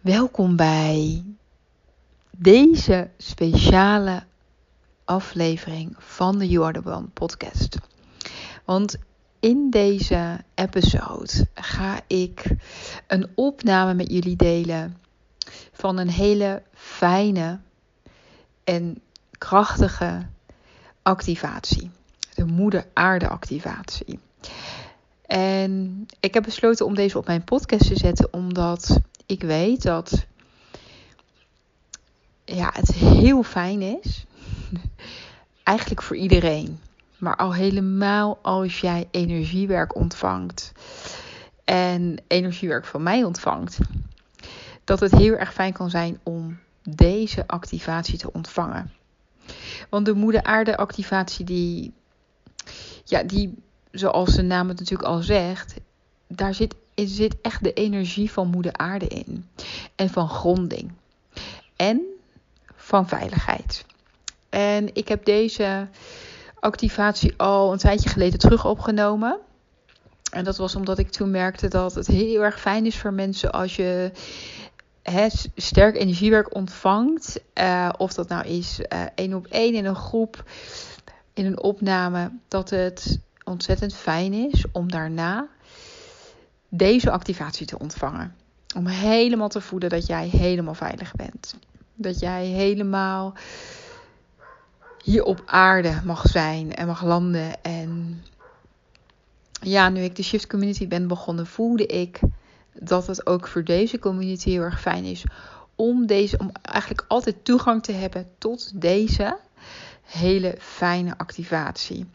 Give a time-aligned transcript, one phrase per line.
[0.00, 1.24] Welkom bij
[2.30, 4.22] deze speciale
[5.04, 7.78] aflevering van de You Are The One podcast.
[8.64, 8.96] Want
[9.40, 12.54] in deze episode ga ik
[13.06, 14.96] een opname met jullie delen
[15.72, 17.60] van een hele fijne
[18.64, 19.00] en
[19.38, 20.26] krachtige
[21.02, 21.90] activatie.
[22.38, 24.18] De moeder aarde activatie.
[25.26, 30.26] En ik heb besloten om deze op mijn podcast te zetten omdat ik weet dat
[32.44, 34.24] ja, het heel fijn is.
[35.62, 36.78] Eigenlijk voor iedereen.
[37.16, 40.72] Maar al helemaal als jij energiewerk ontvangt.
[41.64, 43.78] En energiewerk van mij ontvangt.
[44.84, 48.92] Dat het heel erg fijn kan zijn om deze activatie te ontvangen.
[49.88, 51.92] Want de moeder aarde activatie die,
[53.08, 53.54] ja, die,
[53.90, 55.74] zoals de naam het natuurlijk al zegt,
[56.26, 59.48] daar zit, zit echt de energie van moeder aarde in.
[59.94, 60.92] En van gronding.
[61.76, 62.02] En
[62.76, 63.84] van veiligheid.
[64.48, 65.88] En ik heb deze
[66.60, 69.38] activatie al een tijdje geleden terug opgenomen.
[70.32, 73.52] En dat was omdat ik toen merkte dat het heel erg fijn is voor mensen
[73.52, 74.12] als je
[75.02, 77.40] he, sterk energiewerk ontvangt.
[77.54, 80.44] Uh, of dat nou is uh, één op één in een groep,
[81.38, 82.30] in een opname.
[82.48, 85.48] Dat het ontzettend fijn is om daarna
[86.68, 88.34] deze activatie te ontvangen.
[88.76, 91.54] Om helemaal te voelen dat jij helemaal veilig bent.
[91.94, 93.34] Dat jij helemaal
[95.04, 97.62] hier op aarde mag zijn en mag landen.
[97.62, 98.22] En
[99.60, 102.20] ja, nu ik de Shift Community ben begonnen, voelde ik
[102.72, 105.24] dat het ook voor deze community heel erg fijn is
[105.80, 109.38] om deze, om eigenlijk altijd toegang te hebben tot deze
[110.02, 112.06] hele fijne activatie.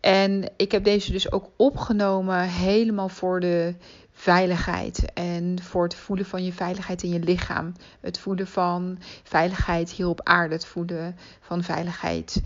[0.00, 3.74] En ik heb deze dus ook opgenomen helemaal voor de
[4.12, 7.72] veiligheid en voor het voelen van je veiligheid in je lichaam.
[8.00, 12.42] Het voelen van veiligheid hier op aarde, het voelen van veiligheid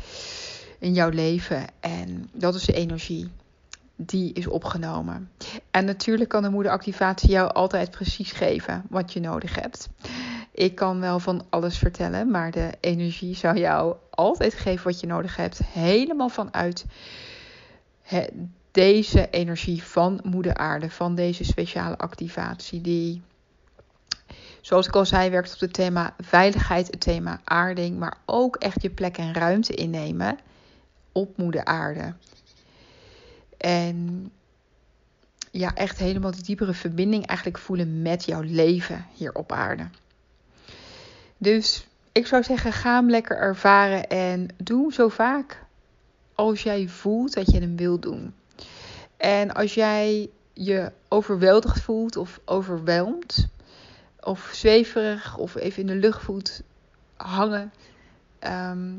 [0.79, 1.65] in jouw leven.
[1.81, 3.31] En dat is de energie
[4.07, 5.31] die is opgenomen.
[5.71, 9.89] En natuurlijk kan de moederactivatie jou altijd precies geven wat je nodig hebt.
[10.61, 15.07] Ik kan wel van alles vertellen, maar de energie zou jou altijd geven wat je
[15.07, 15.61] nodig hebt.
[15.65, 16.85] Helemaal vanuit
[18.71, 23.23] deze energie van Moeder Aarde, van deze speciale activatie, die,
[24.61, 28.83] zoals ik al zei, werkt op het thema veiligheid, het thema aarding, maar ook echt
[28.83, 30.39] je plek en ruimte innemen
[31.13, 32.15] op Moeder Aarde.
[33.57, 34.31] En
[35.51, 39.89] ja, echt helemaal die diepere verbinding eigenlijk voelen met jouw leven hier op aarde.
[41.43, 45.65] Dus ik zou zeggen, ga hem lekker ervaren en doe zo vaak
[46.35, 48.35] als jij voelt dat je hem wilt doen.
[49.17, 53.47] En als jij je overweldigd voelt of overweldigd
[54.21, 56.61] of zweverig of even in de lucht voelt
[57.17, 57.73] hangen,
[58.39, 58.93] ehm,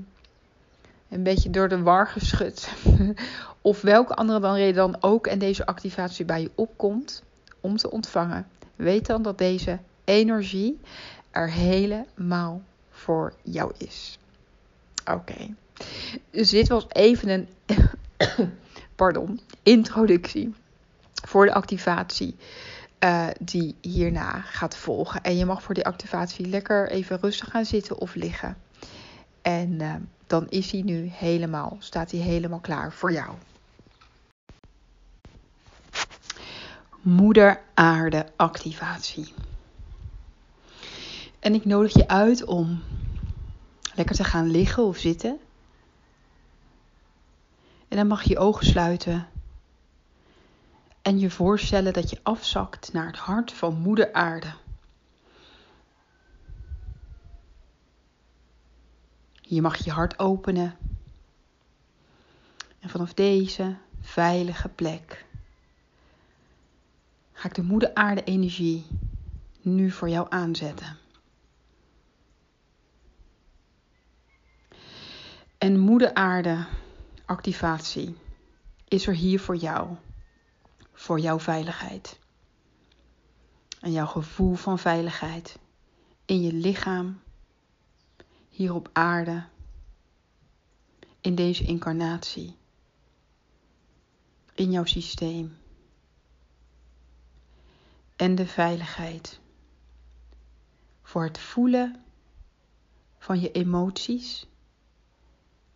[1.09, 2.69] een beetje door de war geschud,
[3.61, 7.23] of welke andere dan reden dan ook en deze activatie bij je opkomt
[7.59, 10.79] om te ontvangen, weet dan dat deze energie
[11.31, 14.19] er helemaal voor jou is.
[15.11, 15.55] Oké.
[16.29, 17.47] Dus dit was even een
[18.95, 20.53] pardon, introductie
[21.25, 22.35] voor de activatie
[23.03, 25.21] uh, die hierna gaat volgen.
[25.21, 28.57] En je mag voor die activatie lekker even rustig gaan zitten of liggen.
[29.41, 29.95] En uh,
[30.27, 33.29] dan is hij nu helemaal, staat hij helemaal klaar voor jou.
[37.01, 39.33] Moeder Aarde activatie.
[41.41, 42.83] En ik nodig je uit om
[43.93, 45.39] lekker te gaan liggen of zitten.
[47.87, 49.27] En dan mag je je ogen sluiten.
[51.01, 54.53] En je voorstellen dat je afzakt naar het hart van Moeder Aarde.
[59.41, 60.75] Je mag je hart openen.
[62.79, 65.25] En vanaf deze veilige plek
[67.33, 68.85] ga ik de Moeder Aarde energie
[69.61, 71.00] nu voor jou aanzetten.
[75.61, 76.67] En Moeder Aarde
[77.25, 78.17] activatie
[78.87, 79.95] is er hier voor jou,
[80.93, 82.19] voor jouw veiligheid.
[83.79, 85.59] En jouw gevoel van veiligheid
[86.25, 87.21] in je lichaam,
[88.49, 89.43] hier op aarde,
[91.19, 92.55] in deze incarnatie,
[94.53, 95.57] in jouw systeem.
[98.15, 99.39] En de veiligheid
[101.01, 102.03] voor het voelen
[103.17, 104.49] van je emoties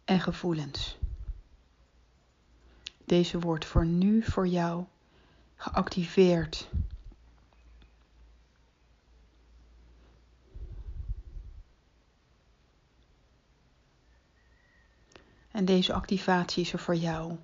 [0.06, 0.98] en gevoelens.
[3.06, 4.86] Deze wordt voor nu voor jou
[5.56, 6.70] geactiveerd.
[15.52, 17.38] En deze activatie is er voor jou.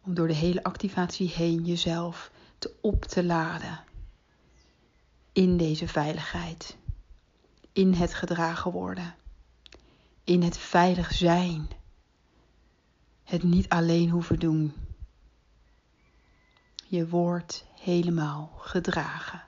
[0.00, 3.84] Om door de hele activatie heen jezelf te op te laden.
[5.32, 6.76] In deze veiligheid.
[7.72, 9.14] In het gedragen worden.
[10.24, 11.68] In het veilig zijn.
[13.24, 14.74] Het niet alleen hoeven doen.
[16.86, 19.42] Je wordt helemaal gedragen.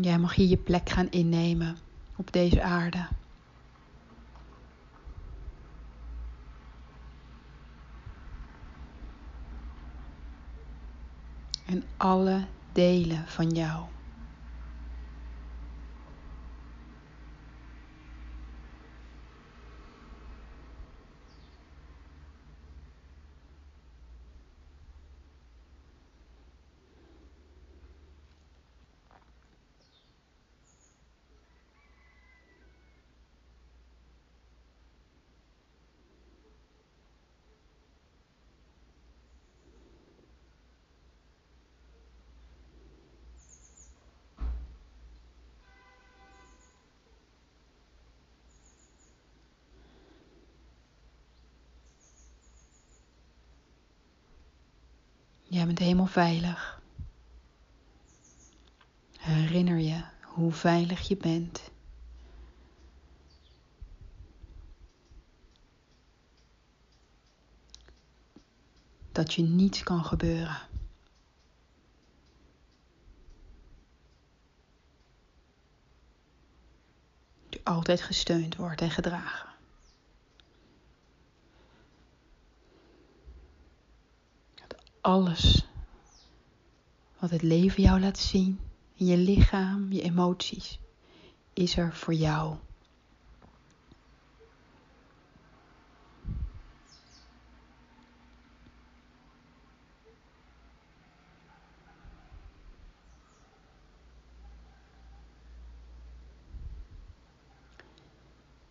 [0.00, 1.76] Jij mag hier je plek gaan innemen
[2.16, 3.08] op deze aarde.
[11.66, 13.84] En alle delen van jou.
[55.56, 56.80] Jij bent helemaal veilig.
[59.18, 61.70] Herinner je hoe veilig je bent.
[69.12, 70.58] Dat je niets kan gebeuren.
[77.48, 79.45] Je altijd gesteund wordt en gedragen.
[85.06, 85.66] Alles
[87.18, 88.60] wat het leven jou laat zien,
[88.94, 90.78] je lichaam, je emoties,
[91.52, 92.56] is er voor jou.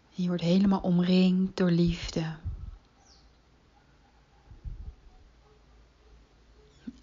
[0.09, 2.44] Je wordt helemaal omringd door liefde.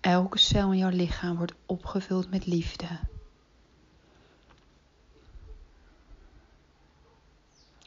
[0.03, 2.87] Elke cel in jouw lichaam wordt opgevuld met liefde.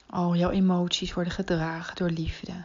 [0.06, 2.64] Al jouw emoties worden gedragen door liefde.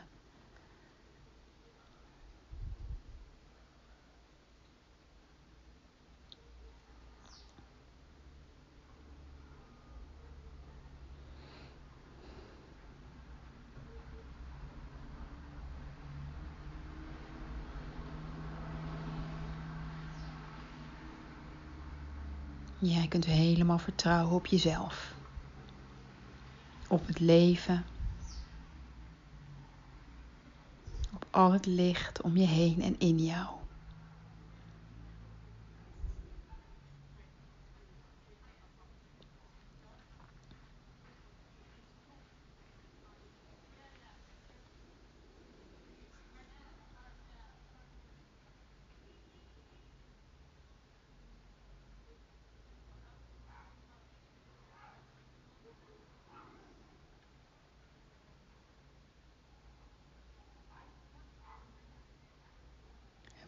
[22.82, 25.14] Jij kunt helemaal vertrouwen op jezelf,
[26.88, 27.84] op het leven,
[31.14, 33.59] op al het licht om je heen en in jou.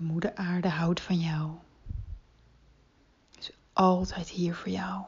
[0.03, 1.51] Moeder Aarde houdt van jou.
[3.39, 5.05] Is altijd hier voor jou.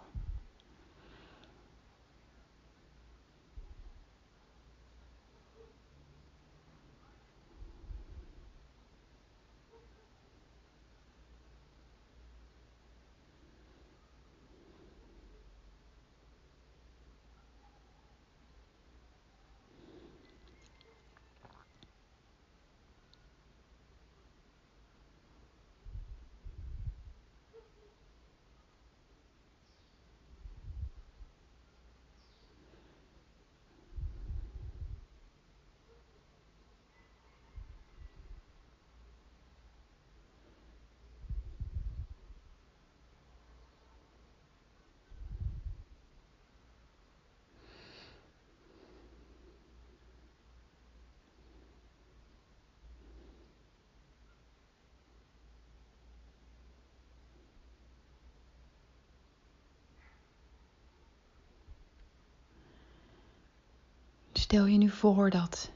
[64.45, 65.71] Stel je nu voor dat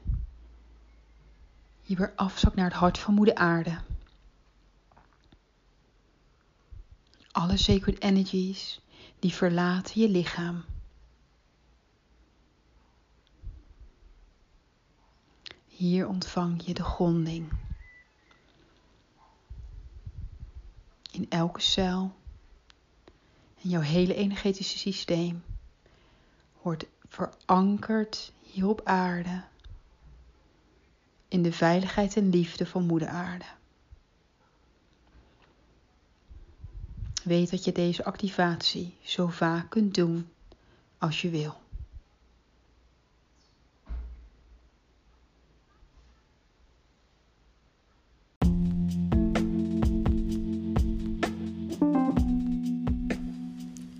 [1.81, 3.79] je weer afzakt naar het hart van moeder aarde.
[7.31, 8.81] Alle sacred energies
[9.19, 10.63] die verlaten je lichaam.
[15.67, 17.51] Hier ontvang je de gronding.
[21.11, 22.15] In elke cel
[23.61, 25.43] en jouw hele energetische systeem
[26.61, 29.43] wordt verankerd hier op aarde.
[31.27, 33.45] In de veiligheid en liefde van Moeder Aarde.
[37.23, 40.29] Weet dat je deze activatie zo vaak kunt doen
[40.97, 41.57] als je wil.